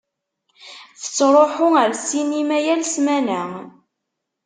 Tettṛuḥu 1.01 1.67
ar 1.81 1.91
ssinima 1.99 2.57
yal 2.65 2.81
ssmana. 2.87 3.41